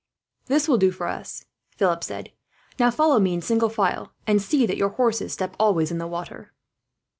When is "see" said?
4.41-4.65